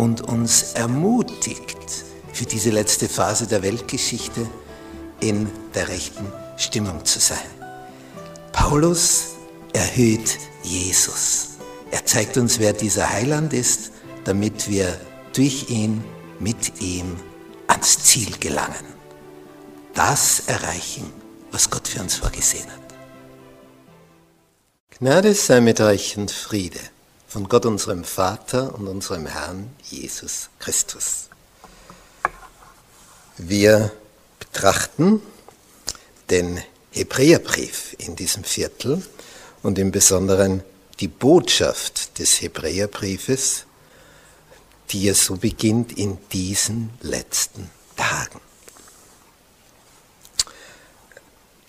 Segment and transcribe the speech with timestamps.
[0.00, 1.76] und uns ermutigt,
[2.32, 4.46] für diese letzte Phase der Weltgeschichte
[5.20, 7.50] in der rechten Stimmung zu sein.
[8.50, 9.34] Paulus
[9.74, 11.48] erhöht Jesus.
[11.90, 13.92] Er zeigt uns, wer dieser Heiland ist,
[14.24, 14.98] damit wir
[15.34, 16.02] durch ihn,
[16.38, 17.16] mit ihm
[17.66, 18.86] ans Ziel gelangen.
[19.92, 21.12] Das erreichen,
[21.52, 22.94] was Gott für uns vorgesehen hat.
[24.98, 26.80] Gnade sei mit euch und Friede
[27.30, 31.28] von Gott unserem Vater und unserem Herrn Jesus Christus.
[33.38, 33.92] Wir
[34.40, 35.22] betrachten
[36.28, 39.00] den Hebräerbrief in diesem Viertel
[39.62, 40.64] und im Besonderen
[40.98, 43.64] die Botschaft des Hebräerbriefes,
[44.90, 48.40] die ja so beginnt in diesen letzten Tagen.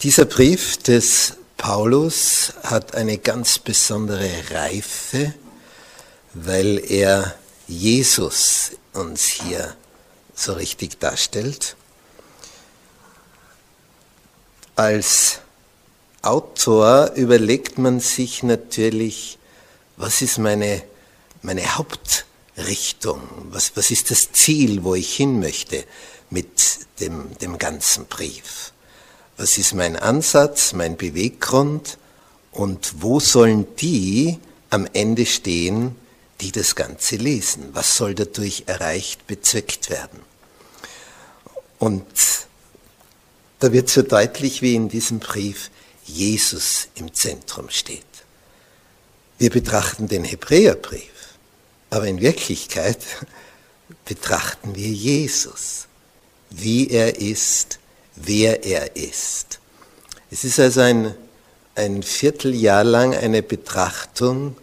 [0.02, 5.36] Dieser Brief des Paulus hat eine ganz besondere Reife
[6.34, 7.36] weil er
[7.68, 9.76] Jesus uns hier
[10.34, 11.76] so richtig darstellt.
[14.76, 15.40] Als
[16.22, 19.38] Autor überlegt man sich natürlich,
[19.98, 20.84] was ist meine,
[21.42, 25.84] meine Hauptrichtung, was, was ist das Ziel, wo ich hin möchte
[26.30, 28.72] mit dem, dem ganzen Brief.
[29.38, 31.98] Was ist mein Ansatz, mein Beweggrund
[32.52, 34.40] und wo sollen die
[34.70, 35.96] am Ende stehen,
[36.42, 37.70] die das Ganze lesen.
[37.74, 40.20] Was soll dadurch erreicht, bezweckt werden?
[41.80, 42.06] Und
[43.60, 45.70] da wird so deutlich, wie in diesem Brief
[46.06, 48.06] Jesus im Zentrum steht.
[49.38, 51.36] Wir betrachten den Hebräerbrief,
[51.90, 53.00] aber in Wirklichkeit
[54.06, 55.88] betrachten wir Jesus,
[56.50, 57.80] wie er ist,
[58.16, 59.60] wer er ist.
[60.30, 61.16] Es ist also ein,
[61.76, 64.56] ein Vierteljahr lang eine Betrachtung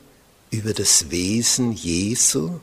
[0.50, 2.60] über das Wesen Jesu,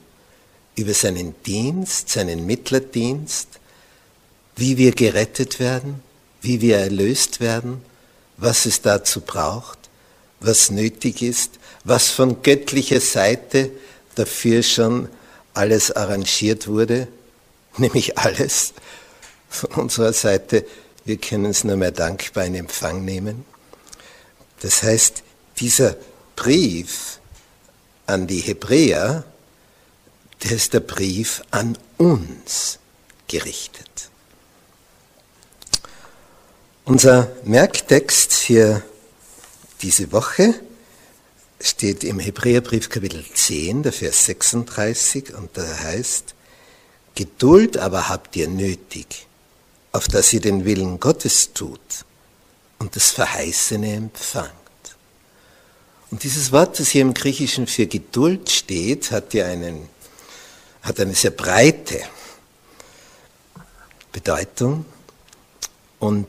[0.75, 3.47] über seinen Dienst, seinen Mittlerdienst,
[4.55, 6.01] wie wir gerettet werden,
[6.41, 7.81] wie wir erlöst werden,
[8.37, 9.77] was es dazu braucht,
[10.39, 13.71] was nötig ist, was von göttlicher Seite
[14.15, 15.09] dafür schon
[15.53, 17.07] alles arrangiert wurde,
[17.77, 18.73] nämlich alles
[19.49, 20.65] von unserer Seite.
[21.05, 23.45] Wir können es nur mehr dankbar in Empfang nehmen.
[24.61, 25.23] Das heißt,
[25.59, 25.95] dieser
[26.35, 27.19] Brief
[28.05, 29.23] an die Hebräer,
[30.43, 32.79] der ist der Brief an uns
[33.27, 34.09] gerichtet.
[36.83, 38.83] Unser Merktext hier
[39.81, 40.53] diese Woche
[41.59, 46.35] steht im Hebräerbrief Kapitel 10, der Vers 36 und da heißt,
[47.15, 49.25] Geduld aber habt ihr nötig,
[49.93, 52.05] auf dass ihr den Willen Gottes tut
[52.77, 54.64] und das Verheißene empfangt.
[56.15, 59.89] Und dieses Wort, das hier im Griechischen für Geduld steht, hat ja einen,
[60.81, 61.99] hat eine sehr breite
[64.13, 64.85] Bedeutung
[65.99, 66.25] und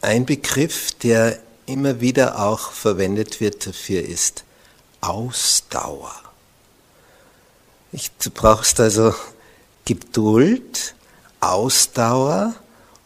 [0.00, 4.44] ein Begriff, der immer wieder auch verwendet wird dafür, ist
[5.02, 6.14] Ausdauer.
[7.92, 9.14] du brauchst also
[9.84, 10.94] Geduld,
[11.40, 12.54] Ausdauer,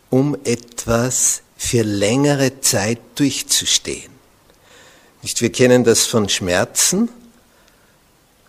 [0.09, 4.20] um etwas für längere Zeit durchzustehen.
[5.23, 7.11] Nicht, wir kennen das von Schmerzen.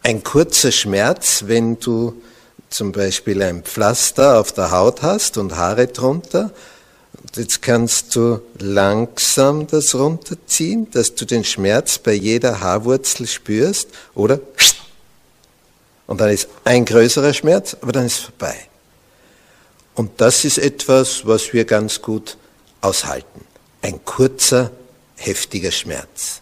[0.03, 2.21] Ein kurzer Schmerz, wenn du
[2.69, 6.51] zum Beispiel ein Pflaster auf der Haut hast und Haare drunter.
[7.35, 14.39] Jetzt kannst du langsam das runterziehen, dass du den Schmerz bei jeder Haarwurzel spürst, oder?
[16.07, 18.55] Und dann ist ein größerer Schmerz, aber dann ist es vorbei.
[19.93, 22.37] Und das ist etwas, was wir ganz gut
[22.79, 23.45] aushalten.
[23.81, 24.71] Ein kurzer,
[25.17, 26.41] heftiger Schmerz.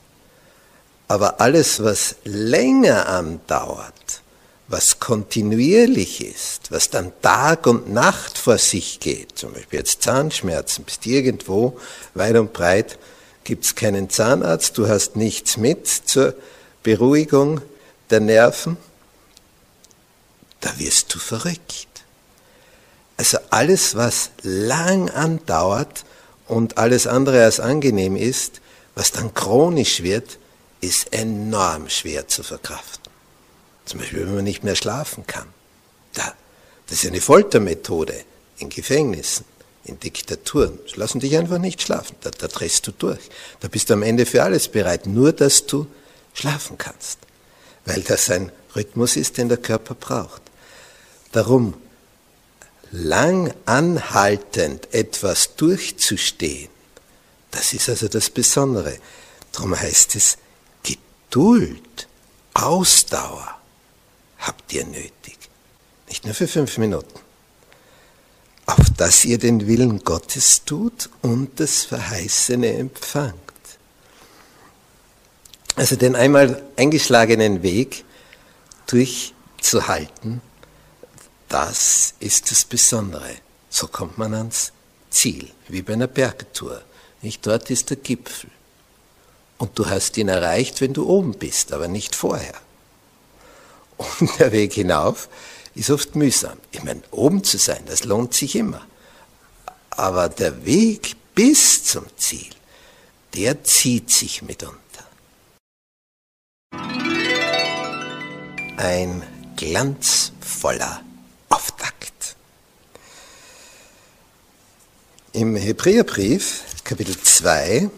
[1.10, 4.22] Aber alles, was länger andauert,
[4.68, 10.86] was kontinuierlich ist, was dann Tag und Nacht vor sich geht, zum Beispiel jetzt Zahnschmerzen,
[10.86, 11.80] bist irgendwo
[12.14, 13.00] weit und breit,
[13.44, 16.36] gibt's keinen Zahnarzt, du hast nichts mit zur
[16.84, 17.62] Beruhigung
[18.12, 18.78] der Nerven,
[20.62, 21.88] da wirst du verrückt.
[23.18, 26.06] Also alles, was lang andauert
[26.48, 28.62] und alles andere als angenehm ist,
[28.94, 30.38] was dann chronisch wird,
[30.82, 33.12] ist enorm schwer zu verkraften.
[33.86, 35.48] Zum Beispiel, wenn man nicht mehr schlafen kann.
[36.90, 38.26] Das ist eine Foltermethode
[38.58, 39.46] in Gefängnissen,
[39.86, 40.80] in Diktaturen.
[40.92, 42.16] Sie lassen dich einfach nicht schlafen.
[42.22, 43.30] Da, da drehst du durch.
[43.60, 45.86] Da bist du am Ende für alles bereit, nur dass du
[46.34, 47.20] schlafen kannst.
[47.86, 50.42] Weil das ein Rhythmus ist, den der Körper braucht.
[51.32, 51.76] Darum,
[52.92, 56.70] lang anhaltend etwas durchzustehen,
[57.52, 58.98] das ist also das Besondere.
[59.52, 60.38] Darum heißt es,
[61.30, 62.08] Geduld,
[62.56, 63.56] Ausdauer
[64.40, 65.38] habt ihr nötig.
[66.08, 67.20] Nicht nur für fünf Minuten.
[68.66, 73.36] Auf dass ihr den Willen Gottes tut und das Verheißene empfangt.
[75.76, 78.06] Also den einmal eingeschlagenen Weg
[78.88, 80.42] durchzuhalten,
[81.48, 83.36] das ist das Besondere.
[83.70, 84.72] So kommt man ans
[85.12, 86.82] Ziel, wie bei einer Bergtour.
[87.22, 88.50] Nicht dort ist der Gipfel.
[89.60, 92.56] Und du hast ihn erreicht, wenn du oben bist, aber nicht vorher.
[93.98, 95.28] Und der Weg hinauf
[95.76, 96.58] ist oft mühsam.
[96.72, 98.82] Ich meine, oben zu sein, das lohnt sich immer.
[99.92, 102.50] Aber der Weg bis zum Ziel,
[103.36, 104.80] der zieht sich mitunter.
[108.78, 109.24] Ein
[109.58, 111.04] glanzvoller
[111.50, 112.38] Auftakt.
[115.34, 117.90] Im Hebräerbrief, Kapitel 2,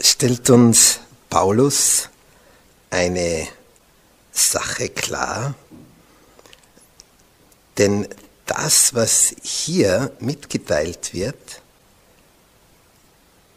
[0.00, 2.08] stellt uns Paulus
[2.90, 3.46] eine
[4.32, 5.54] Sache klar,
[7.78, 8.08] denn
[8.46, 11.62] das, was hier mitgeteilt wird,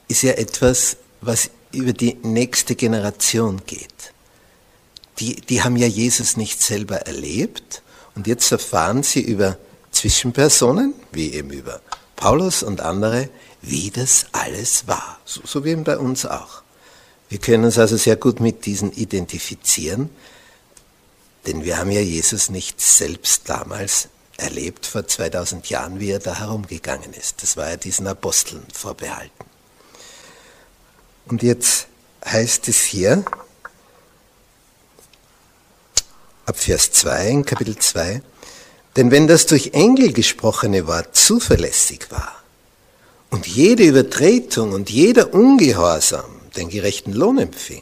[0.07, 4.13] ist ja etwas, was über die nächste Generation geht.
[5.19, 7.81] Die, die haben ja Jesus nicht selber erlebt
[8.15, 9.57] und jetzt erfahren sie über
[9.91, 11.81] Zwischenpersonen, wie eben über
[12.15, 13.29] Paulus und andere,
[13.63, 15.19] wie das alles war.
[15.25, 16.61] So, so wie bei uns auch.
[17.29, 20.09] Wir können uns also sehr gut mit diesen identifizieren,
[21.47, 26.39] denn wir haben ja Jesus nicht selbst damals erlebt, vor 2000 Jahren, wie er da
[26.39, 27.41] herumgegangen ist.
[27.41, 29.45] Das war ja diesen Aposteln vorbehalten.
[31.25, 31.87] Und jetzt
[32.25, 33.23] heißt es hier,
[36.45, 38.21] ab Vers 2 in Kapitel 2,
[38.97, 42.42] denn wenn das durch Engel gesprochene Wort zuverlässig war,
[43.33, 47.81] und jede Übertretung und jeder Ungehorsam den gerechten Lohn empfing,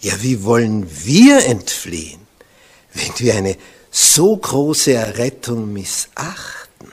[0.00, 2.20] ja, wie wollen wir entfliehen,
[2.94, 3.58] wenn wir eine
[3.90, 6.90] so große Errettung missachten?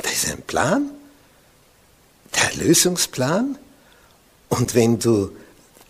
[0.00, 0.92] Das ist ein Plan,
[2.34, 3.58] der Erlösungsplan.
[4.48, 5.30] Und wenn du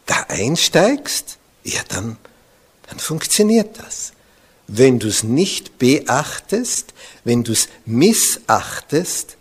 [0.07, 2.17] da einsteigst, ja, dann,
[2.89, 4.11] dann funktioniert das.
[4.67, 6.93] Wenn du es nicht beachtest,
[7.23, 9.36] wenn du es missachtest,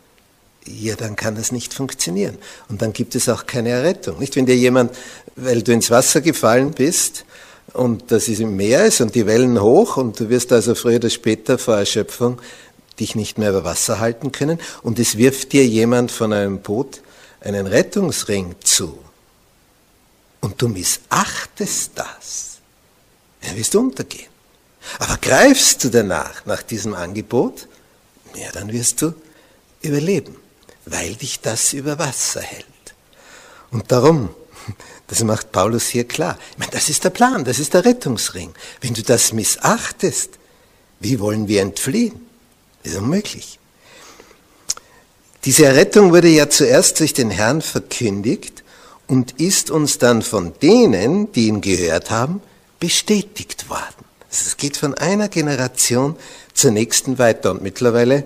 [0.68, 2.38] ja, dann kann das nicht funktionieren.
[2.70, 4.20] Und dann gibt es auch keine Errettung.
[4.20, 4.96] Nicht, wenn dir jemand,
[5.36, 7.26] weil du ins Wasser gefallen bist
[7.74, 10.96] und das ist im Meer ist und die Wellen hoch und du wirst also früher
[10.96, 12.42] oder später vor Erschöpfung
[13.00, 17.02] dich nicht mehr über Wasser halten können und es wirft dir jemand von einem Boot
[17.42, 18.98] einen Rettungsring zu
[20.40, 22.58] und du missachtest das,
[23.42, 24.30] dann wirst du untergehen.
[25.00, 27.68] Aber greifst du danach, nach diesem Angebot,
[28.36, 29.14] ja, dann wirst du
[29.82, 30.38] überleben
[30.86, 32.66] weil dich das über Wasser hält.
[33.72, 34.30] Und darum,
[35.08, 38.54] das macht Paulus hier klar, ich meine, das ist der Plan, das ist der Rettungsring.
[38.82, 40.32] Wenn du das missachtest,
[41.00, 42.26] wie wollen wir entfliehen?
[42.84, 43.60] Das ist unmöglich.
[45.44, 48.64] Diese Errettung wurde ja zuerst durch den Herrn verkündigt
[49.08, 52.42] und ist uns dann von denen, die ihn gehört haben,
[52.80, 54.06] bestätigt worden.
[54.32, 56.16] Also es geht von einer Generation
[56.54, 58.24] zur nächsten weiter und mittlerweile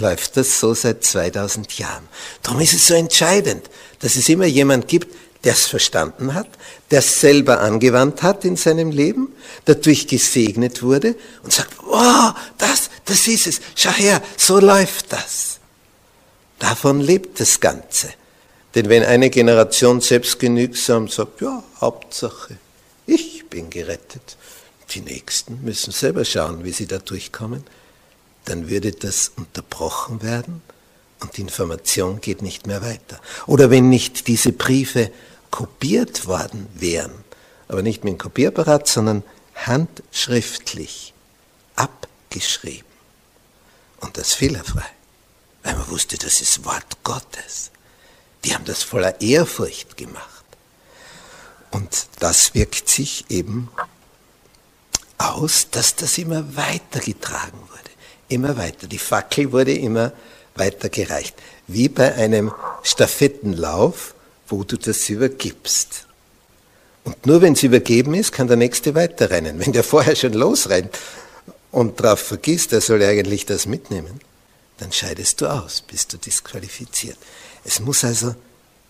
[0.00, 2.08] läuft das so seit 2000 Jahren.
[2.42, 3.68] Darum ist es so entscheidend,
[4.00, 6.48] dass es immer jemand gibt, der es verstanden hat,
[6.90, 9.32] der es selber angewandt hat in seinem Leben,
[9.66, 15.58] dadurch gesegnet wurde und sagt, wow, das, das ist es, schau her, so läuft das.
[16.58, 18.08] Davon lebt das Ganze.
[18.74, 22.58] Denn wenn eine Generation selbstgenügsam sagt, ja, Hauptsache,
[23.06, 24.36] ich bin gerettet,
[24.90, 27.64] die Nächsten müssen selber schauen, wie sie da durchkommen,
[28.48, 30.62] dann würde das unterbrochen werden
[31.20, 33.20] und die Information geht nicht mehr weiter.
[33.46, 35.10] Oder wenn nicht diese Briefe
[35.50, 37.12] kopiert worden wären,
[37.68, 39.22] aber nicht mit dem Kopierapparat, sondern
[39.54, 41.12] handschriftlich
[41.76, 42.88] abgeschrieben
[44.00, 44.88] und das fehlerfrei,
[45.62, 47.70] weil man wusste, das ist Wort Gottes.
[48.44, 50.44] Die haben das voller Ehrfurcht gemacht.
[51.70, 53.68] Und das wirkt sich eben
[55.18, 57.87] aus, dass das immer weitergetragen wurde
[58.28, 58.86] immer weiter.
[58.86, 60.12] Die Fackel wurde immer
[60.54, 61.34] weiter gereicht.
[61.66, 64.14] Wie bei einem Stafettenlauf,
[64.48, 66.06] wo du das übergibst.
[67.04, 69.58] Und nur wenn es übergeben ist, kann der Nächste weiterrennen.
[69.58, 70.98] Wenn der vorher schon losrennt
[71.70, 74.20] und darauf vergisst, er soll eigentlich das mitnehmen,
[74.78, 77.16] dann scheidest du aus, bist du disqualifiziert.
[77.64, 78.34] Es muss also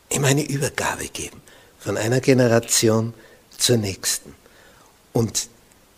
[0.09, 1.41] immer eine Übergabe geben,
[1.79, 3.15] von einer Generation
[3.57, 4.35] zur nächsten.
[5.13, 5.49] Und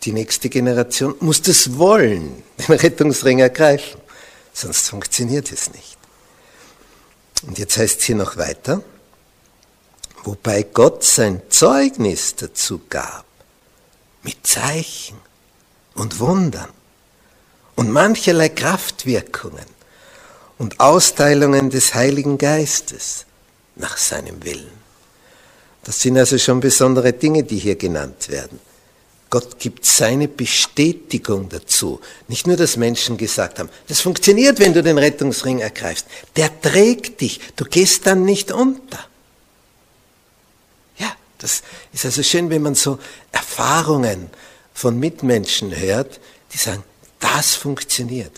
[0.03, 3.99] die nächste Generation muss das wollen, den Rettungsring ergreifen,
[4.53, 5.97] sonst funktioniert es nicht.
[7.43, 8.83] Und jetzt heißt es hier noch weiter,
[10.23, 13.25] wobei Gott sein Zeugnis dazu gab,
[14.23, 15.17] mit Zeichen
[15.95, 16.69] und Wundern
[17.75, 19.65] und mancherlei Kraftwirkungen
[20.57, 23.25] und Austeilungen des Heiligen Geistes
[23.75, 24.81] nach seinem Willen.
[25.83, 28.59] Das sind also schon besondere Dinge, die hier genannt werden.
[29.31, 32.01] Gott gibt seine Bestätigung dazu.
[32.27, 36.05] Nicht nur, dass Menschen gesagt haben, das funktioniert, wenn du den Rettungsring ergreifst.
[36.35, 37.39] Der trägt dich.
[37.55, 38.99] Du gehst dann nicht unter.
[40.97, 42.99] Ja, das ist also schön, wenn man so
[43.31, 44.29] Erfahrungen
[44.73, 46.19] von Mitmenschen hört,
[46.53, 46.83] die sagen,
[47.21, 48.33] das funktioniert.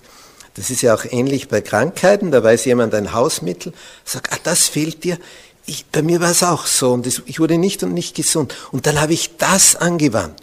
[0.54, 2.30] Das ist ja auch ähnlich bei Krankheiten.
[2.30, 3.74] Da weiß jemand ein Hausmittel,
[4.06, 5.18] sagt, ah, das fehlt dir.
[5.66, 8.56] Ich, bei mir war es auch so und ich wurde nicht und nicht gesund.
[8.72, 10.40] Und dann habe ich das angewandt.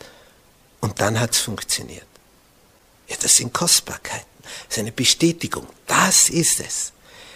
[0.80, 2.06] Und dann hat es funktioniert.
[3.08, 4.26] Ja, das sind Kostbarkeiten.
[4.42, 5.66] Das ist eine Bestätigung.
[5.86, 6.92] Das ist es.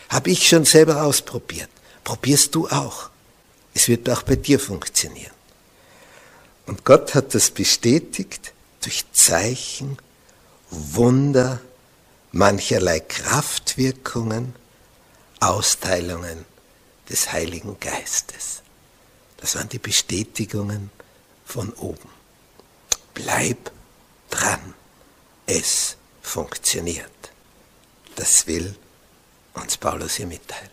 [0.08, 1.70] Habe ich schon selber ausprobiert.
[2.04, 3.10] Probierst du auch.
[3.74, 5.32] Es wird auch bei dir funktionieren.
[6.66, 9.98] Und Gott hat das bestätigt durch Zeichen,
[10.70, 11.60] Wunder,
[12.32, 14.54] mancherlei Kraftwirkungen,
[15.40, 16.44] Austeilungen
[17.08, 18.62] des Heiligen Geistes.
[19.36, 20.90] Das waren die Bestätigungen
[21.44, 22.08] von oben.
[23.14, 23.70] Bleib
[24.30, 24.74] dran.
[25.46, 27.10] Es funktioniert.
[28.16, 28.76] Das will
[29.54, 30.70] uns Paulus hier mitteilen.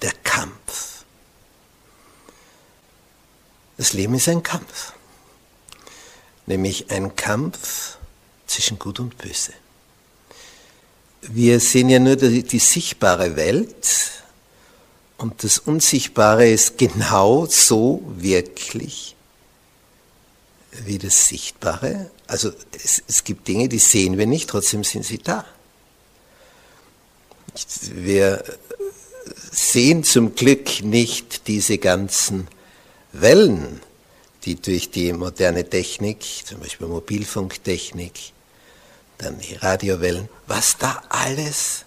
[0.00, 1.04] Der Kampf.
[3.76, 4.92] Das Leben ist ein Kampf.
[6.46, 7.98] Nämlich ein Kampf
[8.46, 9.52] zwischen Gut und Böse.
[11.22, 14.21] Wir sehen ja nur die, die sichtbare Welt,
[15.22, 19.14] und das Unsichtbare ist genau so wirklich
[20.72, 22.10] wie das Sichtbare.
[22.26, 25.44] Also es, es gibt Dinge, die sehen wir nicht, trotzdem sind sie da.
[27.92, 28.42] Wir
[29.52, 32.48] sehen zum Glück nicht diese ganzen
[33.12, 33.80] Wellen,
[34.44, 38.32] die durch die moderne Technik, zum Beispiel Mobilfunktechnik,
[39.18, 41.84] dann die Radiowellen, was da alles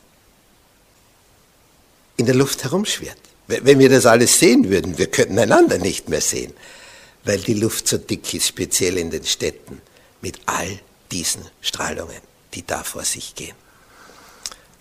[2.16, 3.25] in der Luft herumschwirrt.
[3.48, 6.54] Wenn wir das alles sehen würden, wir könnten einander nicht mehr sehen,
[7.24, 9.82] weil die Luft so dick ist, speziell in den Städten,
[10.22, 10.80] mit all
[11.12, 12.22] diesen Strahlungen,
[12.54, 13.56] die da vor sich gehen.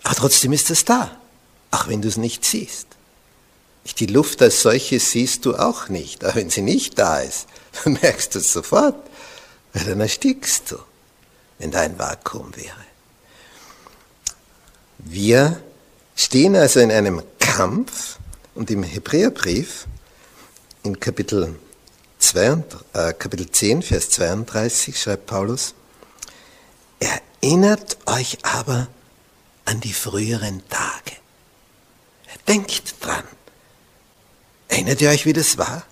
[0.03, 1.15] Aber trotzdem ist es da,
[1.71, 2.87] auch wenn du es nicht siehst.
[3.99, 7.47] Die Luft als solche siehst du auch nicht, aber wenn sie nicht da ist,
[7.83, 8.95] dann merkst du es sofort,
[9.73, 10.77] weil dann erstickst du,
[11.59, 12.85] wenn da ein Vakuum wäre.
[14.97, 15.61] Wir
[16.15, 18.17] stehen also in einem Kampf
[18.55, 19.85] und im Hebräerbrief
[20.83, 21.55] in Kapitel,
[22.19, 25.75] 2, äh, Kapitel 10, Vers 32 schreibt Paulus,
[26.99, 28.87] erinnert euch aber
[29.65, 31.17] an die früheren Tage.
[32.47, 33.23] Denkt dran.
[34.67, 35.83] Erinnert ihr euch, wie das war?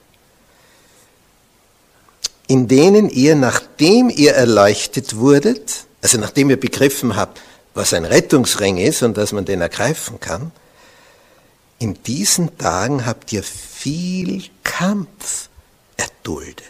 [2.48, 7.42] In denen ihr, nachdem ihr erleuchtet wurdet, also nachdem ihr begriffen habt,
[7.74, 10.52] was ein Rettungsring ist und dass man den ergreifen kann,
[11.84, 15.50] in diesen Tagen habt ihr viel Kampf
[15.98, 16.64] erduldet,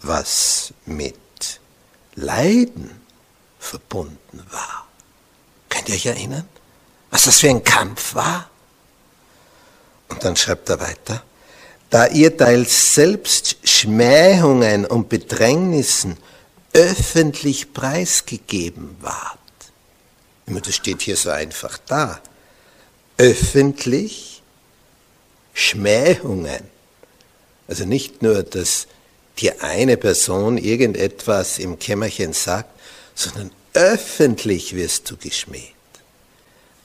[0.00, 1.16] was mit
[2.14, 3.00] Leiden
[3.58, 4.86] verbunden war.
[5.68, 6.48] Könnt ihr euch erinnern,
[7.10, 8.48] was das für ein Kampf war?
[10.08, 11.24] Und dann schreibt er weiter,
[11.90, 16.16] da ihr teils selbst Schmähungen und Bedrängnissen
[16.72, 19.40] öffentlich preisgegeben wart,
[20.46, 22.20] das steht hier so einfach da.
[23.18, 24.42] Öffentlich
[25.54, 26.62] Schmähungen.
[27.68, 28.86] Also nicht nur, dass
[29.38, 32.70] dir eine Person irgendetwas im Kämmerchen sagt,
[33.14, 35.72] sondern öffentlich wirst du geschmäht.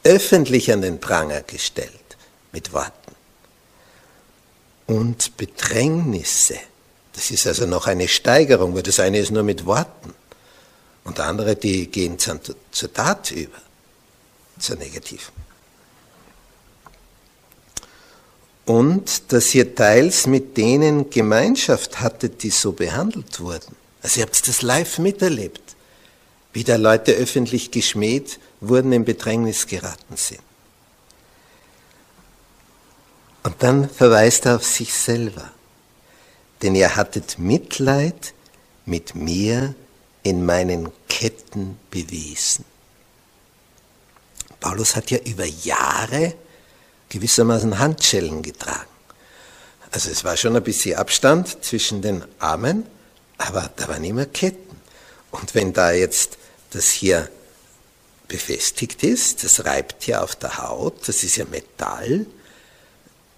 [0.03, 1.91] Öffentlich an den Pranger gestellt
[2.51, 3.15] mit Worten.
[4.87, 6.57] Und Bedrängnisse.
[7.13, 10.13] Das ist also noch eine Steigerung, weil das eine ist nur mit Worten.
[11.03, 13.57] Und andere, die gehen zur Tat über,
[14.59, 15.40] zur negativen.
[18.65, 23.75] Und dass ihr teils mit denen Gemeinschaft hattet, die so behandelt wurden.
[24.03, 25.75] Also ihr habt das live miterlebt,
[26.53, 30.41] wie da Leute öffentlich geschmäht wurden, in Bedrängnis geraten sind.
[33.43, 35.51] Und dann verweist er auf sich selber.
[36.61, 38.33] Denn ihr hattet Mitleid
[38.85, 39.73] mit mir
[40.23, 42.65] in meinen Ketten bewiesen.
[44.59, 46.35] Paulus hat ja über Jahre
[47.11, 48.89] gewissermaßen Handschellen getragen.
[49.91, 52.85] Also es war schon ein bisschen Abstand zwischen den Armen,
[53.37, 54.77] aber da waren immer Ketten.
[55.31, 56.37] Und wenn da jetzt
[56.71, 57.29] das hier
[58.29, 62.25] befestigt ist, das reibt ja auf der Haut, das ist ja Metall,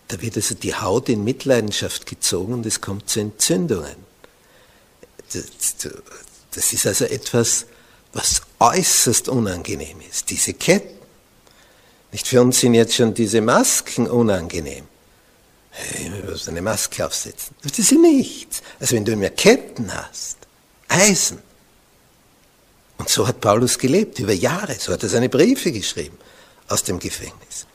[0.10, 3.96] da wird also die Haut in Mitleidenschaft gezogen und es kommt zu Entzündungen.
[5.32, 7.66] Das ist also etwas,
[8.12, 11.03] was äußerst unangenehm ist, diese Ketten.
[12.14, 14.86] Nicht für uns sind jetzt schon diese Masken unangenehm.
[15.72, 17.56] Hey, du musst eine Maske aufsetzen.
[17.64, 18.62] Das ist nichts.
[18.80, 20.38] Also wenn du mehr Ketten hast,
[20.88, 21.40] Eisen.
[23.00, 24.76] Und so hat Paulus gelebt, über Jahre.
[24.76, 26.18] So hat er seine Briefe geschrieben
[26.68, 27.66] aus dem Gefängnis.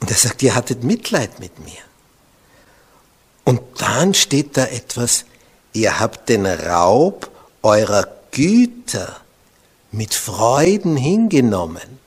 [0.00, 1.82] Und er sagt, ihr hattet Mitleid mit mir.
[3.44, 5.26] Und dann steht da etwas,
[5.74, 7.30] ihr habt den Raub
[7.62, 9.20] eurer Güter
[9.92, 12.05] mit Freuden hingenommen.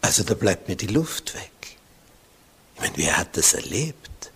[0.00, 1.50] Also da bleibt mir die Luft weg.
[2.74, 4.32] Ich meine, wer hat das erlebt?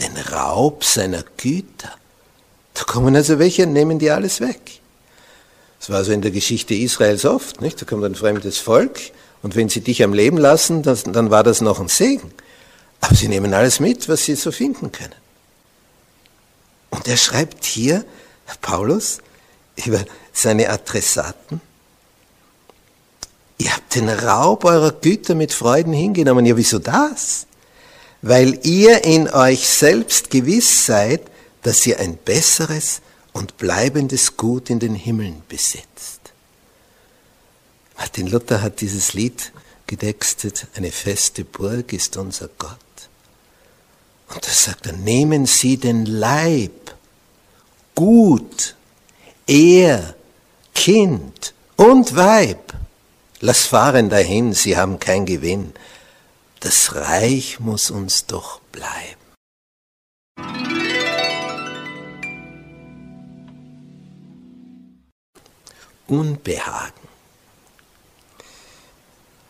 [0.00, 1.92] Den Raub seiner Güter.
[2.74, 4.80] Da kommen also welche und nehmen die alles weg.
[5.78, 7.80] Das war so in der Geschichte Israels oft, nicht?
[7.80, 8.98] Da kommt ein fremdes Volk
[9.42, 12.32] und wenn sie dich am Leben lassen, das, dann war das noch ein Segen.
[13.00, 15.14] Aber sie nehmen alles mit, was sie so finden können.
[16.88, 18.04] Und er schreibt hier,
[18.62, 19.18] Paulus,
[19.84, 21.60] über seine Adressaten,
[23.58, 26.46] Ihr habt den Raub eurer Güter mit Freuden hingenommen.
[26.46, 27.46] Ja, wieso das?
[28.22, 31.22] Weil ihr in euch selbst gewiss seid,
[31.62, 33.00] dass ihr ein besseres
[33.32, 36.20] und bleibendes Gut in den Himmeln besitzt.
[37.96, 39.52] Martin Luther hat dieses Lied
[39.86, 42.78] gedextet, eine feste Burg ist unser Gott.
[44.28, 46.94] Und da sagt er, nehmen Sie den Leib,
[47.94, 48.74] Gut,
[49.46, 50.14] Ehr,
[50.74, 52.63] Kind und Weib
[53.46, 55.74] Lass fahren dahin, sie haben kein Gewinn.
[56.60, 59.20] Das Reich muss uns doch bleiben.
[66.06, 67.06] Unbehagen.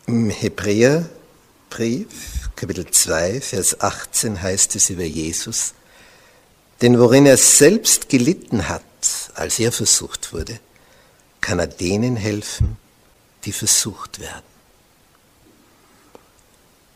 [0.07, 5.73] Im Hebräerbrief, Kapitel 2, Vers 18 heißt es über Jesus,
[6.81, 8.83] denn worin er selbst gelitten hat,
[9.35, 10.59] als er versucht wurde,
[11.39, 12.75] kann er denen helfen,
[13.45, 14.55] die versucht werden.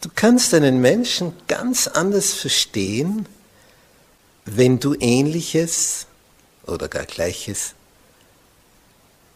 [0.02, 3.28] Du kannst einen Menschen ganz anders verstehen,
[4.46, 6.08] wenn du ähnliches
[6.66, 7.74] oder gar gleiches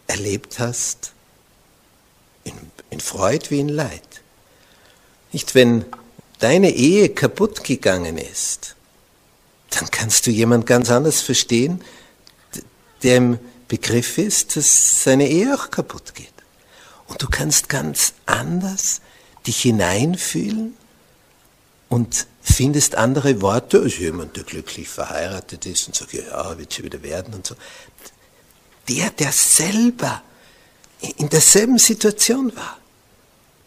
[0.08, 1.13] erlebt hast,
[2.43, 2.54] in,
[2.89, 4.21] in Freud wie in Leid.
[5.32, 5.86] Nicht, wenn
[6.39, 8.76] deine Ehe kaputt gegangen ist,
[9.69, 11.82] dann kannst du jemand ganz anders verstehen,
[13.02, 16.33] der im Begriff ist, dass seine Ehe auch kaputt geht.
[17.08, 19.02] Und du kannst ganz anders
[19.46, 20.76] dich hineinfühlen
[21.89, 26.86] und findest andere Worte als jemand, der glücklich verheiratet ist und sagt, ja, wird schon
[26.86, 27.56] wieder werden und so.
[28.89, 30.22] Der, der selber
[31.18, 32.78] in derselben Situation war,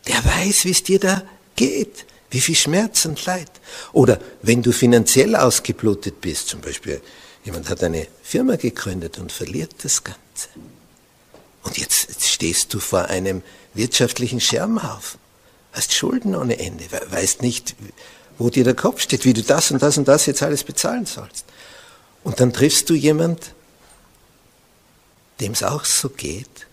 [0.07, 1.23] der weiß, wie es dir da
[1.57, 3.51] geht, wie viel Schmerz und Leid.
[3.93, 7.01] Oder wenn du finanziell ausgeblutet bist, zum Beispiel
[7.45, 10.49] jemand hat eine Firma gegründet und verliert das Ganze.
[11.67, 13.43] Und jetzt stehst du vor einem
[13.75, 15.19] wirtschaftlichen Scherbenhaufen,
[15.73, 17.75] hast Schulden ohne Ende, weißt nicht,
[18.39, 21.07] wo dir der Kopf steht, wie du das und das und das jetzt alles bezahlen
[21.07, 21.45] sollst.
[22.23, 23.53] Und dann triffst du jemand,
[25.41, 26.67] dem es auch so geht.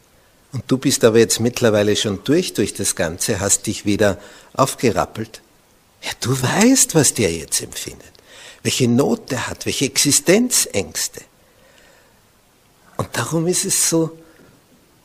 [0.51, 4.19] Und du bist aber jetzt mittlerweile schon durch, durch das Ganze, hast dich wieder
[4.53, 5.41] aufgerappelt.
[6.03, 8.11] Ja, du weißt, was der jetzt empfindet.
[8.61, 11.21] Welche Not der hat, welche Existenzängste.
[12.97, 14.17] Und darum ist es so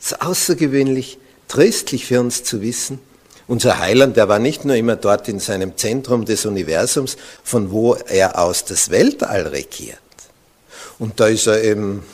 [0.01, 3.01] es ist außergewöhnlich tröstlich für uns zu wissen,
[3.49, 7.95] unser Heiland, der war nicht nur immer dort in seinem Zentrum des Universums, von wo
[7.95, 9.99] er aus das Weltall regiert.
[10.99, 12.05] Und da ist er eben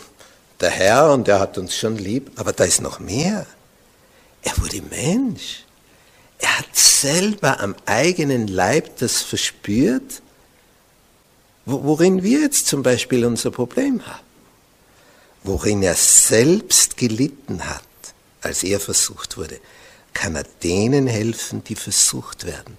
[0.60, 3.46] der Herr und er hat uns schon lieb, aber da ist noch mehr.
[4.42, 5.64] Er wurde Mensch.
[6.38, 10.22] Er hat selber am eigenen Leib das verspürt,
[11.64, 14.23] worin wir jetzt zum Beispiel unser Problem haben
[15.44, 17.82] worin er selbst gelitten hat,
[18.40, 19.60] als er versucht wurde,
[20.12, 22.76] kann er denen helfen, die versucht werden.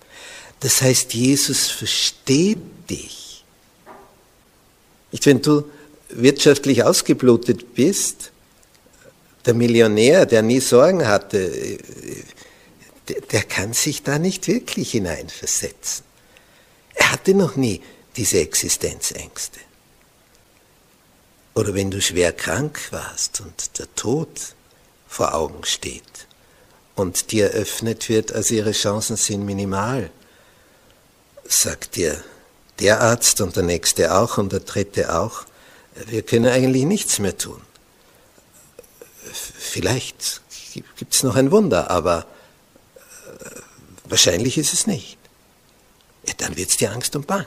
[0.60, 2.58] Das heißt, Jesus versteht
[2.90, 3.44] dich.
[5.12, 5.70] Nicht, wenn du
[6.10, 8.32] wirtschaftlich ausgeblutet bist,
[9.46, 11.78] der Millionär, der nie Sorgen hatte,
[13.08, 16.04] der, der kann sich da nicht wirklich hineinversetzen.
[16.96, 17.82] Er hatte noch nie
[18.16, 19.60] diese Existenzängste.
[21.56, 24.30] Oder wenn du schwer krank warst und der Tod
[25.08, 26.28] vor Augen steht
[26.96, 30.12] und dir eröffnet wird, also ihre Chancen sind minimal,
[31.46, 32.22] sagt dir
[32.80, 35.46] der Arzt und der nächste auch und der dritte auch,
[36.08, 37.62] wir können eigentlich nichts mehr tun.
[39.32, 40.42] Vielleicht
[40.98, 42.26] gibt es noch ein Wunder, aber
[42.96, 43.50] äh,
[44.10, 45.18] wahrscheinlich ist es nicht.
[46.28, 47.46] Ja, dann wird es dir Angst und Bang.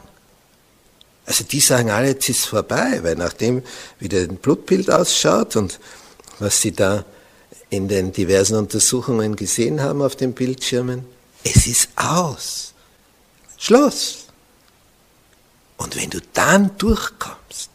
[1.28, 3.62] Also die sagen alle, jetzt ist vorbei, weil nachdem
[3.98, 5.78] wie der Blutbild ausschaut und
[6.38, 7.04] was sie da
[7.68, 11.04] in den diversen Untersuchungen gesehen haben auf den Bildschirmen,
[11.44, 12.72] es ist aus.
[13.58, 14.24] Schluss.
[15.76, 17.68] Und wenn du dann durchkommst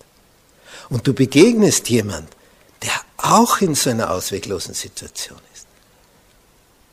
[0.90, 2.30] und du begegnest jemand,
[2.82, 5.68] der auch in so einer ausweglosen Situation ist,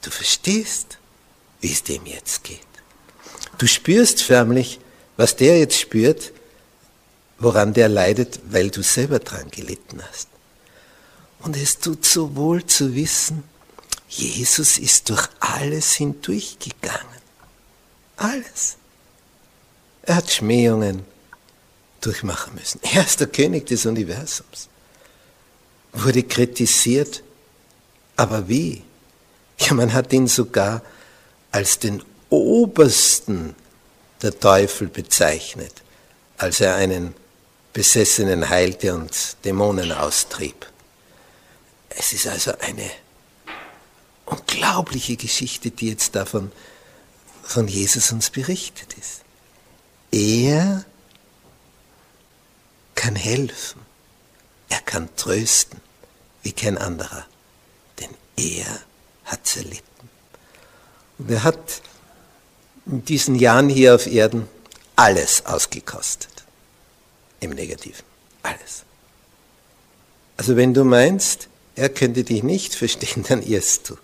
[0.02, 0.98] du verstehst,
[1.62, 2.60] wie es dem jetzt geht.
[3.56, 4.78] Du spürst förmlich,
[5.16, 6.34] was der jetzt spürt,
[7.40, 10.28] woran der leidet, weil du selber dran gelitten hast.
[11.40, 13.42] Und es tut so wohl zu wissen,
[14.08, 17.20] Jesus ist durch alles hindurchgegangen.
[18.16, 18.76] Alles.
[20.02, 21.04] Er hat Schmähungen
[22.00, 22.80] durchmachen müssen.
[22.82, 24.68] Er ist der König des Universums.
[25.92, 27.22] Wurde kritisiert.
[28.16, 28.82] Aber wie?
[29.58, 30.82] Ja, man hat ihn sogar
[31.52, 33.54] als den obersten
[34.22, 35.72] der Teufel bezeichnet,
[36.36, 37.14] als er einen
[37.80, 40.70] Besessenen heilte und Dämonen austrieb.
[41.88, 42.90] Es ist also eine
[44.26, 46.52] unglaubliche Geschichte, die jetzt davon
[47.42, 49.22] von Jesus uns berichtet ist.
[50.12, 50.84] Er
[52.96, 53.80] kann helfen,
[54.68, 55.80] er kann trösten
[56.42, 57.24] wie kein anderer,
[57.98, 58.78] denn er
[59.24, 60.10] hat zerlitten.
[61.16, 61.80] Und er hat
[62.84, 64.46] in diesen Jahren hier auf Erden
[64.96, 66.39] alles ausgekostet.
[67.40, 68.04] Im Negativen.
[68.42, 68.84] Alles.
[70.36, 73.96] Also wenn du meinst, er könnte dich nicht verstehen, dann irrst du.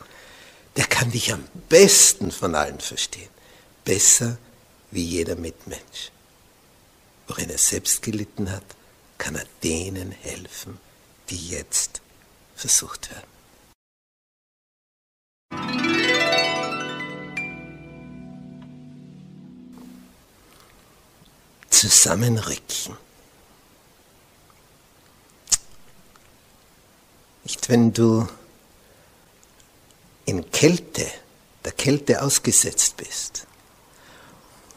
[0.76, 3.30] Der kann dich am besten von allen verstehen.
[3.84, 4.36] Besser
[4.90, 6.10] wie jeder Mitmensch.
[7.28, 8.64] Worin er selbst gelitten hat,
[9.18, 10.78] kann er denen helfen,
[11.30, 12.00] die jetzt
[12.54, 13.36] versucht werden.
[21.70, 22.96] Zusammenrücken.
[27.46, 28.26] Nicht, wenn du
[30.24, 31.06] in Kälte,
[31.64, 33.46] der Kälte ausgesetzt bist,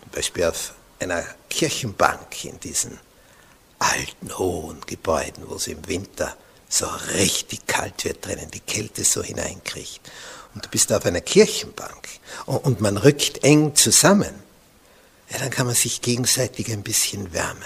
[0.04, 3.00] zum Beispiel auf einer Kirchenbank in diesen
[3.80, 6.38] alten, hohen Gebäuden, wo es im Winter
[6.70, 10.02] so richtig kalt wird drinnen, die Kälte so hineinkriegt.
[10.54, 12.08] Und du bist auf einer Kirchenbank
[12.46, 14.36] und man rückt eng zusammen,
[15.32, 17.66] ja, dann kann man sich gegenseitig ein bisschen wärmen.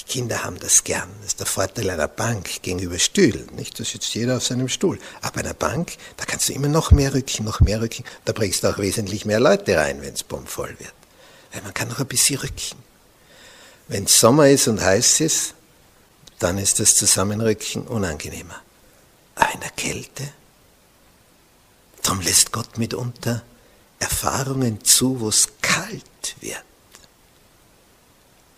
[0.00, 1.08] Die Kinder haben das gern.
[1.20, 3.46] Das ist der Vorteil einer Bank gegenüber Stühlen.
[3.54, 3.78] Nicht?
[3.78, 4.98] Da sitzt jeder auf seinem Stuhl.
[5.20, 8.04] Aber bei einer Bank, da kannst du immer noch mehr rücken, noch mehr rücken.
[8.24, 10.94] Da bringst du auch wesentlich mehr Leute rein, wenn es bombvoll wird.
[11.52, 12.78] Weil man kann noch ein bisschen rücken.
[13.88, 15.54] Wenn es Sommer ist und heiß ist,
[16.38, 18.62] dann ist das Zusammenrücken unangenehmer.
[19.34, 20.32] Aber in der Kälte,
[22.02, 23.42] darum lässt Gott mitunter
[23.98, 26.64] Erfahrungen zu, wo es kalt wird.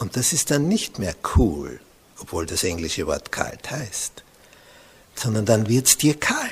[0.03, 1.79] Und das ist dann nicht mehr cool,
[2.19, 4.25] obwohl das englische Wort kalt heißt,
[5.15, 6.51] sondern dann wird es dir kalt.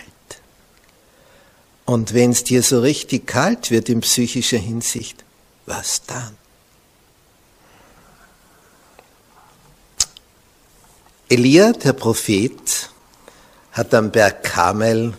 [1.84, 5.24] Und wenn es dir so richtig kalt wird in psychischer Hinsicht,
[5.66, 6.38] was dann?
[11.28, 12.88] Elia, der Prophet,
[13.72, 15.12] hat am Berg Kamel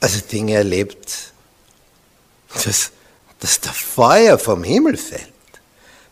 [0.00, 1.32] also Dinge erlebt,
[2.64, 2.90] dass,
[3.38, 5.30] dass der Feuer vom Himmel fällt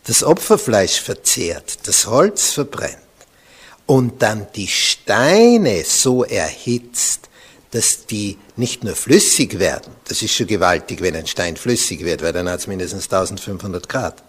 [0.09, 2.97] das Opferfleisch verzehrt, das Holz verbrennt
[3.85, 7.29] und dann die Steine so erhitzt,
[7.73, 12.23] dass die nicht nur flüssig werden, das ist schon gewaltig, wenn ein Stein flüssig wird,
[12.23, 14.23] weil dann hat es mindestens 1500 Grad,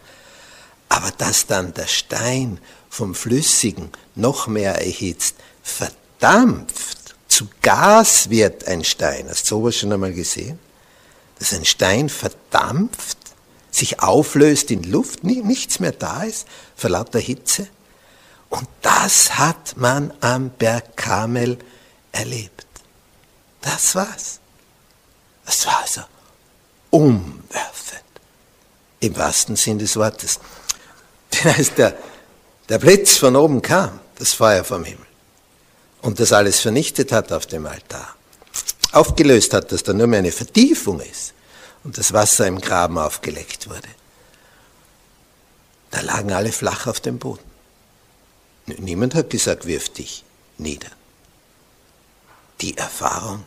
[0.89, 8.83] aber dass dann der Stein vom Flüssigen noch mehr erhitzt, verdampft, zu Gas wird ein
[8.83, 9.29] Stein.
[9.29, 10.59] Hast du sowas schon einmal gesehen?
[11.37, 13.18] Dass ein Stein verdampft
[13.71, 17.67] sich auflöst in Luft, nichts mehr da ist, vor lauter Hitze.
[18.49, 21.57] Und das hat man am Berg Kamel
[22.11, 22.65] erlebt.
[23.61, 24.39] Das war's.
[25.45, 26.01] Das war also
[26.89, 28.03] umwerfend.
[28.99, 30.39] Im wahrsten Sinn des Wortes.
[31.33, 31.95] Denn als der,
[32.67, 35.05] der Blitz von oben kam, das Feuer vom Himmel,
[36.01, 38.15] und das alles vernichtet hat auf dem Altar,
[38.93, 41.33] aufgelöst hat, dass da nur mehr eine Vertiefung ist
[41.83, 43.87] und das Wasser im Graben aufgeleckt wurde,
[45.91, 47.43] da lagen alle flach auf dem Boden.
[48.65, 50.23] Niemand hat gesagt, wirf dich
[50.57, 50.89] nieder.
[52.61, 53.45] Die Erfahrung,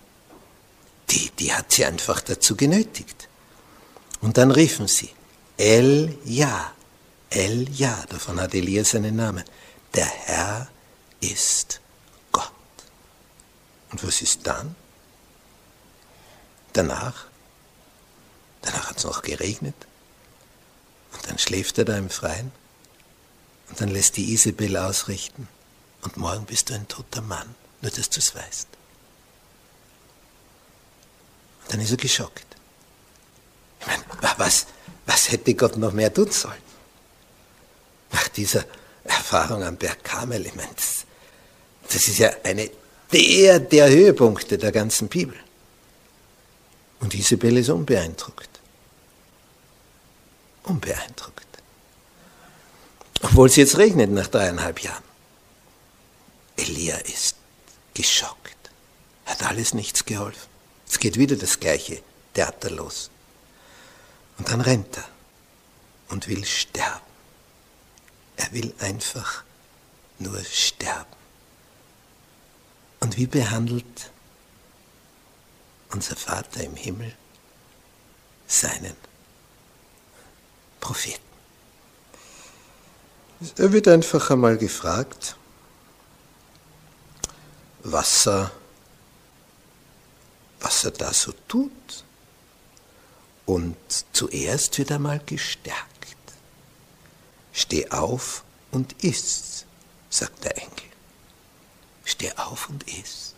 [1.11, 3.29] die, die hat sie einfach dazu genötigt.
[4.21, 5.11] Und dann riefen sie,
[5.57, 6.73] El Ja,
[7.31, 9.45] El Ja, davon hat Elia seinen Namen.
[9.95, 10.69] Der Herr
[11.21, 11.81] ist
[12.33, 12.53] Gott.
[13.91, 14.75] Und was ist dann?
[16.73, 17.27] Danach?
[18.63, 19.75] Danach hat es noch geregnet.
[21.13, 22.51] Und dann schläft er da im Freien.
[23.69, 25.49] Und dann lässt die Isabel ausrichten.
[26.03, 28.69] Und morgen bist du ein toter Mann, nur dass du es weißt.
[31.63, 32.47] Und dann ist er geschockt.
[33.81, 34.05] Ich meine,
[34.37, 34.67] was,
[35.07, 36.63] was hätte Gott noch mehr tun sollen?
[38.13, 38.65] Nach dieser
[39.05, 41.05] Erfahrung am Berg Karmel, ich meine, das,
[41.89, 42.71] das ist ja eine
[43.13, 45.37] der, der Höhepunkte der ganzen Bibel.
[47.01, 48.52] Und Isabel ist unbeeindruckt.
[50.65, 51.47] Unbeeindruckt.
[53.23, 55.05] Obwohl es jetzt regnet nach dreieinhalb Jahren.
[56.57, 57.37] Elia ist
[57.95, 58.71] geschockt.
[59.27, 60.49] Hat alles nichts geholfen.
[60.89, 62.03] Es geht wieder das gleiche
[62.35, 63.11] Theater los.
[64.39, 65.09] Und dann rennt er
[66.09, 67.01] und will sterben.
[68.37, 69.45] Er will einfach
[70.19, 71.17] nur sterben.
[73.01, 74.11] Und wie behandelt
[75.91, 77.15] unser Vater im Himmel
[78.47, 78.97] seinen
[80.83, 81.23] Propheten?
[83.57, 85.37] Er wird einfach einmal gefragt,
[87.85, 88.51] was er,
[90.61, 92.05] was er da so tut.
[93.47, 93.77] Und
[94.13, 96.17] zuerst wird er mal gestärkt.
[97.53, 99.65] Steh auf und iss,
[100.11, 100.91] sagt der Engel.
[102.05, 103.35] Steh auf und iss.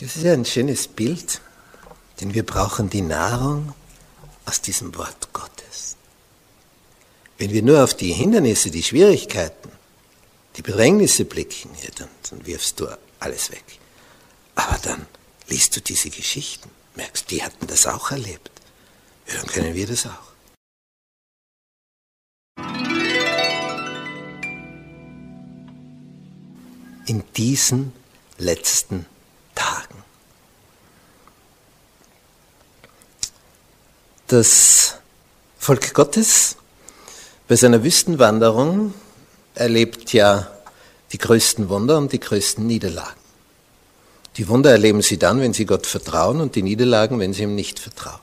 [0.00, 1.40] Das ist ja ein schönes Bild,
[2.20, 3.74] denn wir brauchen die Nahrung
[4.46, 5.96] aus diesem Wort Gottes.
[7.38, 9.70] Wenn wir nur auf die Hindernisse, die Schwierigkeiten,
[10.56, 12.86] die Bedrängnisse blicken, ja, dann, dann wirfst du
[13.18, 13.64] alles weg.
[14.54, 15.06] Aber dann
[15.48, 18.50] liest du diese Geschichten, merkst, die hatten das auch erlebt.
[19.26, 20.34] Ja, dann können wir das auch.
[27.06, 27.92] In diesen
[28.38, 29.06] letzten
[29.54, 30.02] Tagen.
[34.26, 34.94] Das
[35.58, 36.56] Volk Gottes
[37.46, 38.94] bei seiner Wüstenwanderung
[39.54, 40.50] erlebt ja
[41.12, 43.20] die größten Wunder und die größten Niederlagen.
[44.38, 47.54] Die Wunder erleben sie dann, wenn sie Gott vertrauen und die Niederlagen, wenn sie ihm
[47.54, 48.20] nicht vertrauen.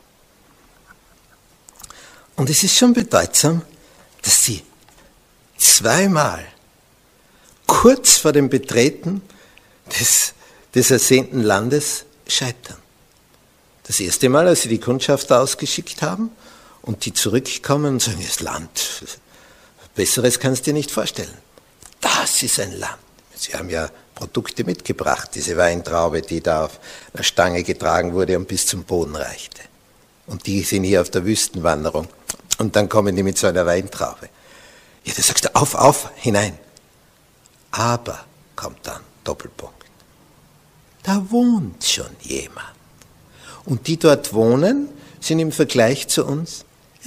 [2.35, 3.61] Und es ist schon bedeutsam,
[4.23, 4.63] dass sie
[5.57, 6.43] zweimal
[7.67, 9.21] kurz vor dem Betreten
[9.99, 10.33] des,
[10.73, 12.80] des ersehnten Landes scheitern.
[13.83, 16.31] Das erste Mal, als sie die Kundschafter ausgeschickt haben
[16.81, 19.03] und die zurückkommen und sagen, das Land,
[19.95, 21.33] besseres kannst du dir nicht vorstellen.
[21.99, 22.97] Das ist ein Land.
[23.35, 26.79] Sie haben ja Produkte mitgebracht, diese Weintraube, die da auf
[27.13, 29.61] einer Stange getragen wurde und bis zum Boden reichte.
[30.27, 32.07] Und die sind hier auf der Wüstenwanderung.
[32.59, 34.29] Und dann kommen die mit so einer Weintraube.
[35.03, 36.57] Ja, da sagst du, auf, auf, hinein.
[37.71, 39.85] Aber, kommt dann, Doppelpunkt.
[41.03, 42.80] Da wohnt schon jemand.
[43.65, 46.65] Und die dort wohnen, sind im Vergleich zu uns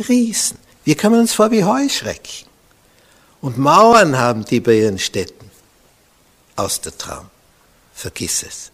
[0.08, 0.58] Riesen.
[0.84, 2.46] Wir kommen uns vor wie Heuschrecken.
[3.40, 5.50] Und Mauern haben die bei ihren Städten.
[6.56, 7.30] Aus der Traum.
[7.94, 8.70] Vergiss es.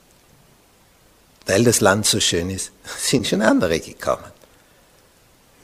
[1.47, 4.33] Weil das Land so schön ist, sind schon andere gekommen.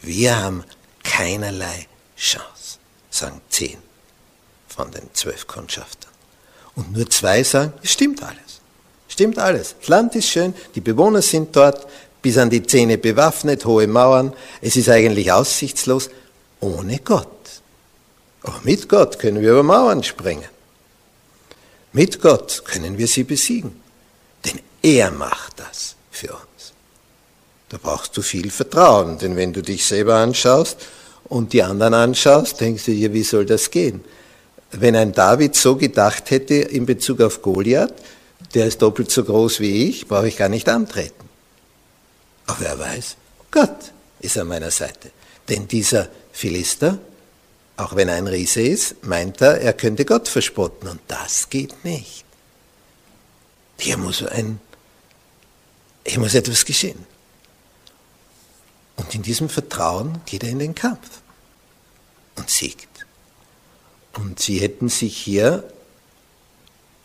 [0.03, 0.65] Wir haben
[1.03, 2.79] keinerlei Chance,
[3.11, 3.79] sagen zehn
[4.69, 6.13] von den zwölf Kundschaftern.
[6.75, 8.61] Und nur zwei sagen, es stimmt alles.
[9.09, 9.75] Stimmt alles.
[9.79, 11.87] Das Land ist schön, die Bewohner sind dort,
[12.27, 14.33] bis an die Zähne bewaffnet, hohe Mauern.
[14.61, 16.11] Es ist eigentlich aussichtslos,
[16.59, 17.29] ohne Gott.
[18.43, 20.49] Aber mit Gott können wir über Mauern springen.
[21.93, 23.81] Mit Gott können wir sie besiegen.
[24.45, 26.73] Denn er macht das für uns.
[27.69, 30.79] Da brauchst du viel Vertrauen, denn wenn du dich selber anschaust
[31.29, 34.03] und die anderen anschaust, denkst du dir, wie soll das gehen?
[34.73, 37.95] Wenn ein David so gedacht hätte in Bezug auf Goliath,
[38.53, 41.26] der ist doppelt so groß wie ich, brauche ich gar nicht antreten.
[42.47, 43.17] Aber wer weiß,
[43.51, 45.11] Gott ist an meiner Seite.
[45.49, 46.99] Denn dieser Philister,
[47.77, 50.89] auch wenn er ein Riese ist, meint er, er könnte Gott verspotten.
[50.89, 52.25] Und das geht nicht.
[53.79, 54.61] Hier muss, ein,
[56.07, 57.05] hier muss etwas geschehen.
[58.97, 61.21] Und in diesem Vertrauen geht er in den Kampf
[62.37, 62.89] und siegt.
[64.15, 65.71] Und sie hätten sich hier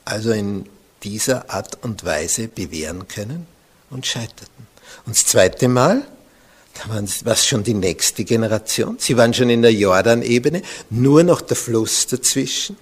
[0.06, 0.70] also in
[1.04, 3.48] dieser Art und Weise bewähren können,
[3.92, 4.71] und scheiterten.
[5.06, 6.06] Und das zweite Mal,
[6.74, 8.98] da war es schon die nächste Generation.
[9.00, 12.78] Sie waren schon in der Jordanebene, nur noch der Fluss dazwischen.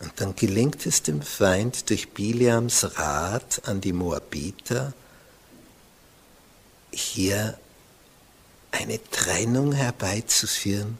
[0.00, 4.94] Und dann gelingt es dem Feind durch Biliams Rat an die Moabiter,
[6.90, 7.58] hier
[8.72, 10.98] eine Trennung herbeizuführen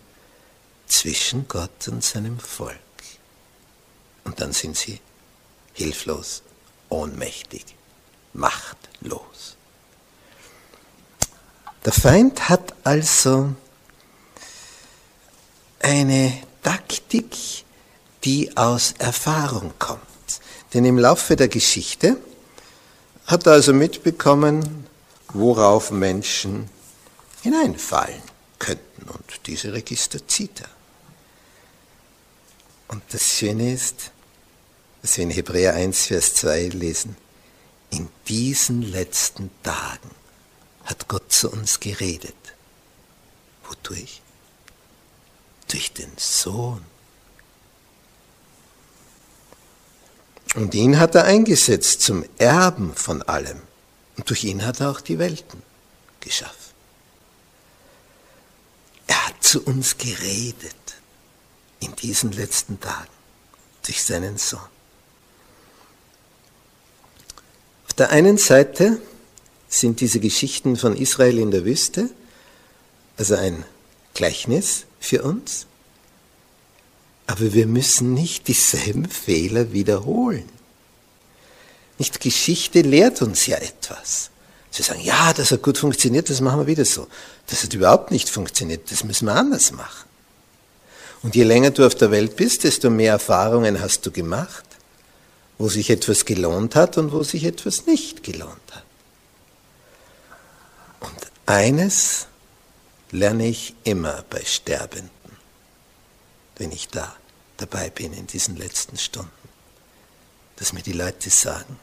[0.86, 2.76] zwischen Gott und seinem Volk.
[4.24, 5.00] Und dann sind sie
[5.72, 6.42] hilflos,
[6.90, 7.64] ohnmächtig,
[8.32, 9.56] machtlos.
[11.84, 13.54] Der Feind hat also
[15.80, 17.34] eine Taktik,
[18.24, 20.00] die aus Erfahrung kommt.
[20.74, 22.18] Denn im Laufe der Geschichte
[23.26, 24.86] hat er also mitbekommen,
[25.32, 26.68] worauf Menschen
[27.42, 28.22] hineinfallen
[28.58, 29.08] könnten.
[29.08, 30.68] Und diese Register zieht er.
[32.88, 34.10] Und das Schöne ist,
[35.00, 37.16] dass wir in Hebräer 1, Vers 2 lesen,
[37.90, 40.10] in diesen letzten Tagen
[40.84, 42.34] hat Gott zu uns geredet.
[43.64, 44.22] Wodurch?
[45.68, 46.84] Durch den Sohn.
[50.56, 53.60] Und ihn hat er eingesetzt zum Erben von allem.
[54.16, 55.62] Und durch ihn hat er auch die Welten
[56.18, 56.56] geschaffen.
[59.06, 60.74] Er hat zu uns geredet
[61.80, 63.10] in diesen letzten Tagen
[63.84, 64.60] durch seinen Sohn.
[67.90, 68.98] Auf der einen Seite
[69.68, 72.08] sind diese Geschichten von Israel in der Wüste,
[73.16, 73.64] also ein
[74.14, 75.66] Gleichnis für uns,
[77.26, 80.48] aber wir müssen nicht dieselben Fehler wiederholen.
[81.98, 84.30] Nicht Geschichte lehrt uns ja etwas.
[84.70, 87.08] Sie sagen, ja, das hat gut funktioniert, das machen wir wieder so.
[87.48, 90.08] Das hat überhaupt nicht funktioniert, das müssen wir anders machen.
[91.24, 94.64] Und je länger du auf der Welt bist, desto mehr Erfahrungen hast du gemacht,
[95.60, 98.84] wo sich etwas gelohnt hat und wo sich etwas nicht gelohnt hat.
[101.00, 102.28] Und eines
[103.10, 105.36] lerne ich immer bei Sterbenden,
[106.56, 107.14] wenn ich da
[107.58, 109.30] dabei bin in diesen letzten Stunden,
[110.56, 111.78] dass mir die Leute sagen,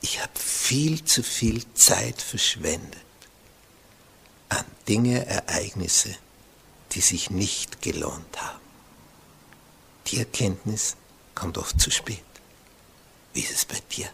[0.00, 2.98] ich habe viel zu viel Zeit verschwendet
[4.48, 6.16] an Dinge, Ereignisse,
[6.90, 8.60] die sich nicht gelohnt haben.
[10.08, 10.96] Die Erkenntnis
[11.36, 12.23] kommt oft zu spät.
[13.34, 14.08] Wie ist es bei dir?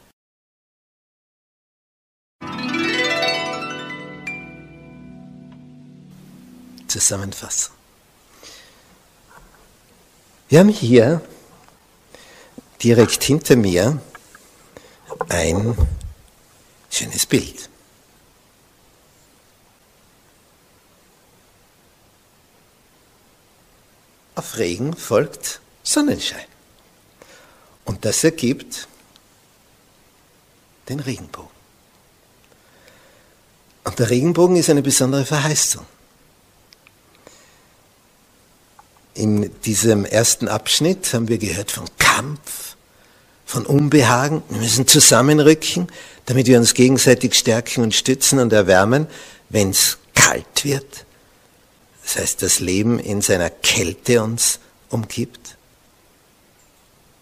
[6.89, 7.75] Zusammenfassung.
[10.49, 11.21] Wir haben hier
[12.83, 14.01] direkt hinter mir
[15.29, 15.77] ein
[16.91, 17.69] schönes Bild.
[24.35, 26.47] Auf Regen folgt Sonnenschein.
[27.85, 28.89] Und das ergibt
[30.89, 31.51] den Regenbogen.
[33.85, 35.87] Und der Regenbogen ist eine besondere Verheißung.
[39.15, 42.77] In diesem ersten Abschnitt haben wir gehört von Kampf,
[43.45, 44.43] von Unbehagen.
[44.49, 45.89] Wir müssen zusammenrücken,
[46.27, 49.07] damit wir uns gegenseitig stärken und stützen und erwärmen,
[49.49, 51.05] wenn es kalt wird.
[52.03, 55.57] Das heißt, das Leben in seiner Kälte uns umgibt.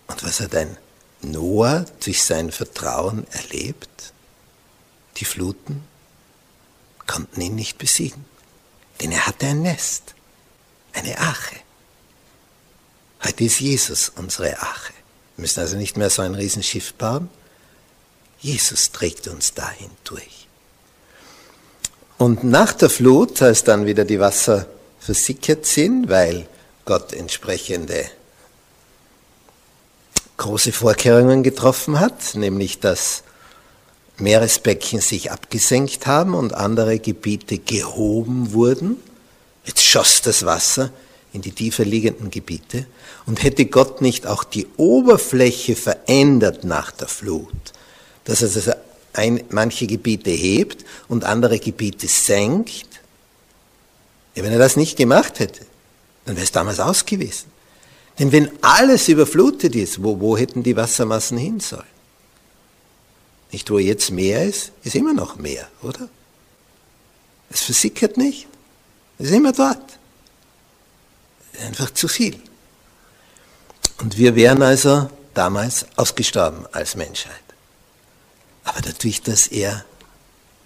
[0.06, 0.76] Und was hat ein
[1.22, 4.12] Noah durch sein Vertrauen erlebt?
[5.16, 5.82] Die Fluten
[7.06, 8.24] konnten ihn nicht besiegen,
[9.00, 10.14] denn er hatte ein Nest,
[10.92, 11.56] eine Ache.
[13.24, 14.92] Heute ist Jesus unsere Ache.
[15.36, 17.28] Wir müssen also nicht mehr so ein Riesenschiff bauen.
[18.40, 20.46] Jesus trägt uns dahin durch.
[22.18, 24.66] Und nach der Flut, als dann wieder die Wasser
[25.00, 26.48] versickert sind, weil
[26.84, 28.10] Gott entsprechende
[30.38, 33.22] große Vorkehrungen getroffen hat, nämlich dass
[34.16, 38.96] Meeresbecken sich abgesenkt haben und andere Gebiete gehoben wurden.
[39.64, 40.90] Jetzt schoss das Wasser
[41.32, 42.86] in die tiefer liegenden Gebiete.
[43.26, 47.52] Und hätte Gott nicht auch die Oberfläche verändert nach der Flut,
[48.24, 48.72] dass er also
[49.12, 52.86] ein, manche Gebiete hebt und andere Gebiete senkt,
[54.34, 55.66] ja, wenn er das nicht gemacht hätte,
[56.24, 57.57] dann wäre es damals aus gewesen.
[58.18, 61.84] Denn wenn alles überflutet ist, wo, wo hätten die Wassermassen hin sollen?
[63.52, 66.08] Nicht, wo jetzt Meer ist, ist immer noch Meer, oder?
[67.50, 68.46] Es versickert nicht,
[69.18, 69.98] es ist immer dort
[71.60, 72.40] einfach zu viel.
[74.00, 77.34] Und wir wären also damals ausgestorben als Menschheit.
[78.64, 79.84] Aber dadurch, dass er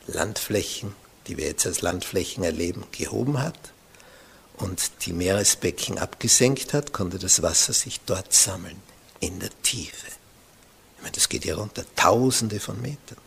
[0.07, 0.95] Landflächen,
[1.27, 3.72] die wir jetzt als Landflächen erleben, gehoben hat
[4.63, 8.81] und die Meeresbecken abgesenkt hat, konnte das Wasser sich dort sammeln,
[9.19, 10.07] in der Tiefe.
[10.97, 13.19] Ich meine, das geht hier runter, tausende von Metern.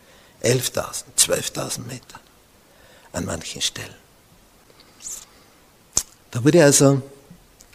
[0.44, 2.20] 11.000, 12.000 Meter
[3.12, 3.96] an manchen Stellen.
[6.32, 7.02] Da wurde also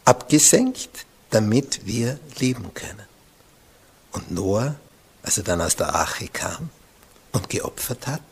[0.04, 3.06] abgesenkt, damit wir leben können.
[4.12, 4.76] Und Noah,
[5.22, 6.70] als er dann aus der Arche kam
[7.32, 8.22] und geopfert hat,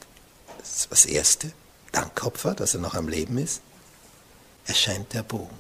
[0.59, 1.53] das ist das Erste,
[1.93, 3.63] Dankopfer, dass er noch am Leben ist,
[4.69, 5.57] erscheint der Bogen.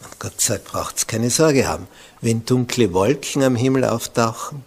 [0.00, 1.88] Und Gott sagt, braucht es keine Sorge haben.
[2.20, 4.62] Wenn dunkle Wolken am Himmel auftauchen,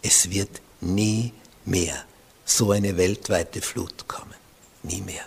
[0.00, 1.34] es wird nie
[1.66, 2.04] mehr
[2.44, 4.34] so eine weltweite Flut kommen.
[4.82, 5.24] Nie mehr.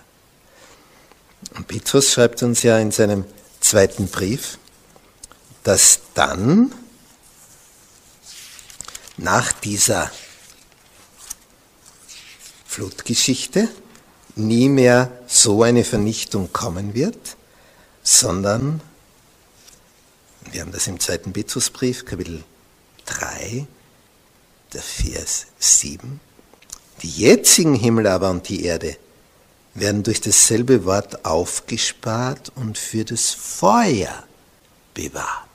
[1.56, 3.26] Und Petrus schreibt uns ja in seinem
[3.60, 4.58] zweiten Brief,
[5.64, 6.74] dass dann
[9.18, 10.12] nach dieser
[12.66, 13.70] Flutgeschichte
[14.42, 17.38] nie mehr so eine Vernichtung kommen wird,
[18.04, 18.82] sondern,
[20.52, 22.44] wir haben das im zweiten Petrusbrief, Kapitel
[23.06, 23.66] 3,
[24.74, 26.20] der Vers 7,
[27.02, 28.98] die jetzigen Himmel aber und die Erde
[29.74, 34.24] werden durch dasselbe Wort aufgespart und für das Feuer
[34.94, 35.48] bewahrt.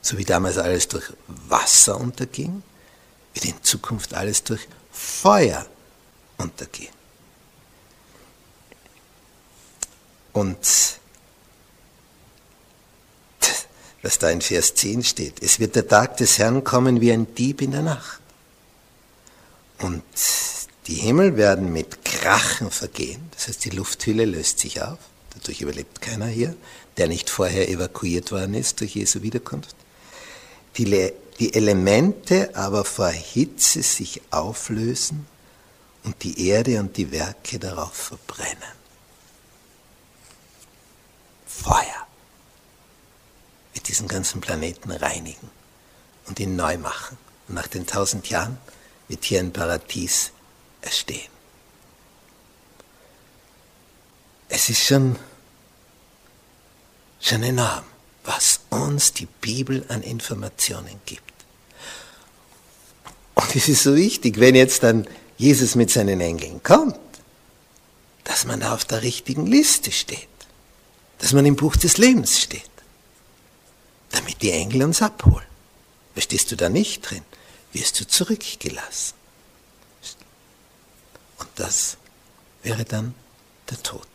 [0.00, 2.62] So wie damals alles durch Wasser unterging,
[3.34, 5.64] wird in Zukunft alles durch Feuer
[6.38, 6.92] untergehen.
[10.32, 10.58] Und
[14.02, 17.34] was da in Vers 10 steht, es wird der Tag des Herrn kommen wie ein
[17.34, 18.20] Dieb in der Nacht.
[19.78, 20.02] Und
[20.86, 24.98] die Himmel werden mit Krachen vergehen, das heißt die Lufthülle löst sich auf,
[25.34, 26.56] dadurch überlebt keiner hier,
[26.96, 29.76] der nicht vorher evakuiert worden ist durch Jesu Wiederkunft.
[30.76, 35.26] Die, die Elemente aber vor Hitze sich auflösen
[36.04, 38.81] und die Erde und die Werke darauf verbrennen.
[41.52, 42.06] Feuer
[43.74, 45.50] wird diesen ganzen Planeten reinigen
[46.26, 47.18] und ihn neu machen.
[47.48, 48.58] Und nach den tausend Jahren
[49.08, 50.32] wird hier ein Paradies
[50.80, 51.30] erstehen.
[54.48, 55.18] Es ist schon,
[57.20, 57.84] schon enorm,
[58.24, 61.32] was uns die Bibel an Informationen gibt.
[63.34, 65.06] Und es ist so wichtig, wenn jetzt dann
[65.38, 66.98] Jesus mit seinen Engeln kommt,
[68.24, 70.28] dass man da auf der richtigen Liste steht,
[71.22, 72.68] dass man im Buch des Lebens steht,
[74.10, 75.46] damit die Engel uns abholen.
[76.14, 77.22] Verstehst du da nicht drin,
[77.72, 79.14] wirst du zurückgelassen.
[81.38, 81.96] Und das
[82.64, 83.14] wäre dann
[83.70, 84.08] der Tod.